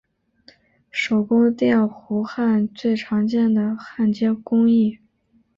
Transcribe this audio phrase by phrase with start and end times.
[0.89, 4.97] 手工电弧焊最常见的焊接工艺。